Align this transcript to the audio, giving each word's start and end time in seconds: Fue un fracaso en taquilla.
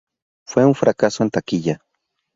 Fue 0.47 0.65
un 0.65 0.73
fracaso 0.73 1.21
en 1.21 1.29
taquilla. 1.29 1.79